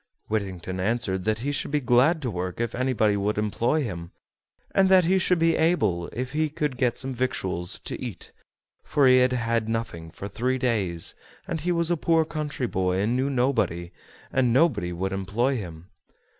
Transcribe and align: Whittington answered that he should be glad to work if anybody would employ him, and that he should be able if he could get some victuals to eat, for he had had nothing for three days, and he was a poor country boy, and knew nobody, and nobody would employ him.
Whittington 0.29 0.79
answered 0.79 1.25
that 1.25 1.37
he 1.45 1.51
should 1.51 1.69
be 1.69 1.79
glad 1.79 2.23
to 2.23 2.31
work 2.31 2.59
if 2.59 2.73
anybody 2.73 3.15
would 3.15 3.37
employ 3.37 3.83
him, 3.83 4.09
and 4.73 4.89
that 4.89 5.05
he 5.05 5.19
should 5.19 5.37
be 5.37 5.55
able 5.55 6.07
if 6.11 6.33
he 6.33 6.49
could 6.49 6.77
get 6.79 6.97
some 6.97 7.13
victuals 7.13 7.77
to 7.81 8.01
eat, 8.03 8.31
for 8.83 9.05
he 9.05 9.19
had 9.19 9.33
had 9.33 9.69
nothing 9.69 10.09
for 10.09 10.27
three 10.27 10.57
days, 10.57 11.13
and 11.47 11.61
he 11.61 11.71
was 11.71 11.91
a 11.91 11.97
poor 11.97 12.25
country 12.25 12.65
boy, 12.65 12.97
and 12.97 13.15
knew 13.15 13.29
nobody, 13.29 13.91
and 14.33 14.51
nobody 14.51 14.91
would 14.91 15.13
employ 15.13 15.55
him. 15.57 15.91